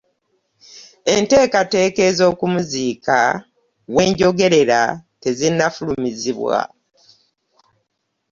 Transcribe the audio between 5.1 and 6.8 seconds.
tezinnafulumizibwa.